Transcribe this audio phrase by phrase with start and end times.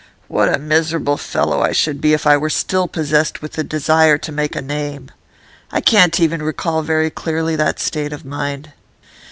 [0.27, 4.17] What a miserable fellow I should be if I were still possessed with the desire
[4.17, 5.11] to make a name!
[5.71, 8.71] I can't even recall very clearly that state of mind.